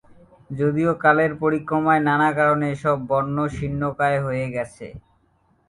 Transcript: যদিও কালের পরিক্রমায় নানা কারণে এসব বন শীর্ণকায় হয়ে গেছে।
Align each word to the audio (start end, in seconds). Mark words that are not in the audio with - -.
যদিও 0.49 0.91
কালের 1.03 1.31
পরিক্রমায় 1.41 2.01
নানা 2.07 2.29
কারণে 2.37 2.65
এসব 2.75 2.97
বন 3.09 3.25
শীর্ণকায় 3.55 4.19
হয়ে 4.25 4.45
গেছে। 4.55 4.87